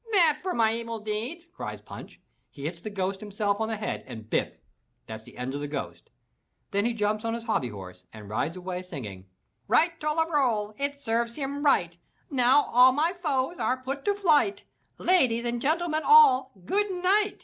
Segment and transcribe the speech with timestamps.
[0.13, 2.19] "That for my evil deeds," cries Punch.
[2.49, 4.57] He hits the ghost himself on the head and biff!
[5.05, 6.09] that's the end of the ghost.
[6.71, 9.27] Then he jumps on his hobby horse and rides away, singing:
[9.69, 11.99] ''Right tol de rol, it serves him right,
[12.31, 14.63] Now all my foes are put to flight,
[14.97, 17.37] Ladies and gentlemen all, good night.